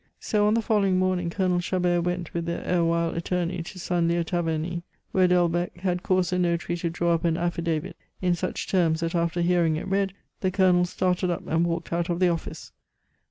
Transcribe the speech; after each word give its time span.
So 0.19 0.47
on 0.47 0.55
the 0.55 0.63
following 0.63 0.97
morning 0.97 1.29
Colonel 1.29 1.59
Chabert 1.59 2.03
went 2.05 2.33
with 2.33 2.47
the 2.47 2.67
erewhile 2.67 3.11
attorney 3.13 3.61
to 3.61 3.77
Saint 3.77 4.07
Leu 4.07 4.23
Taverny, 4.23 4.81
where 5.11 5.27
Delbecq 5.27 5.77
had 5.81 6.01
caused 6.01 6.31
the 6.31 6.39
notary 6.39 6.75
to 6.77 6.89
draw 6.89 7.13
up 7.13 7.23
an 7.23 7.37
affidavit 7.37 7.95
in 8.19 8.33
such 8.33 8.67
terms 8.67 9.01
that, 9.01 9.13
after 9.13 9.41
hearing 9.41 9.75
it 9.75 9.87
read, 9.87 10.13
the 10.39 10.49
Colonel 10.49 10.85
started 10.85 11.29
up 11.29 11.45
and 11.45 11.67
walked 11.67 11.93
out 11.93 12.09
of 12.09 12.19
the 12.19 12.29
office. 12.29 12.71